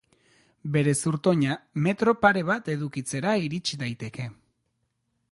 Bere 0.75 0.93
zurtoina 1.09 1.57
metro 1.87 2.15
pare 2.23 2.41
bat 2.47 2.71
edukitzera 2.75 3.35
irits 3.49 3.69
daiteke. 3.83 4.25